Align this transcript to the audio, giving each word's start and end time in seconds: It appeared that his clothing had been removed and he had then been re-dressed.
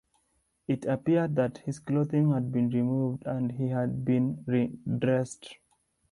It 0.67 0.85
appeared 0.85 1.35
that 1.35 1.59
his 1.59 1.77
clothing 1.77 2.33
had 2.33 2.51
been 2.51 2.71
removed 2.71 3.21
and 3.27 3.51
he 3.51 3.67
had 3.67 4.03
then 4.03 4.33
been 4.33 4.43
re-dressed. 4.47 5.59